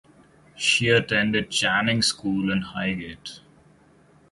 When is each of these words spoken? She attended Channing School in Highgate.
She 0.57 0.89
attended 0.89 1.51
Channing 1.51 2.01
School 2.01 2.51
in 2.51 2.61
Highgate. 2.61 3.41